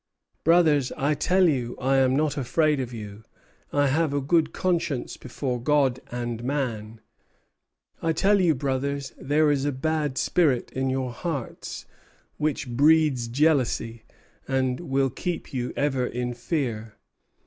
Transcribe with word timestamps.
'Brothers, 0.43 0.91
I 0.93 1.13
tell 1.13 1.47
you 1.47 1.77
I 1.79 1.97
am 1.97 2.15
not 2.15 2.35
afraid 2.35 2.79
of 2.79 2.91
you. 2.91 3.23
I 3.71 3.85
have 3.85 4.15
a 4.15 4.19
good 4.19 4.51
conscience 4.51 5.15
before 5.15 5.61
God 5.61 5.99
and 6.11 6.43
man. 6.43 7.01
I 8.01 8.11
tell 8.11 8.41
you, 8.41 8.55
brothers, 8.55 9.13
there 9.19 9.51
is 9.51 9.63
a 9.63 9.71
bad 9.71 10.17
spirit 10.17 10.71
in 10.71 10.89
your 10.89 11.11
hearts, 11.11 11.85
which 12.37 12.67
breeds 12.67 13.27
jealousy, 13.27 14.03
and 14.47 14.79
will 14.79 15.11
keep 15.11 15.53
you 15.53 15.71
ever 15.75 16.07
in 16.07 16.33
fear.'" 16.33 16.95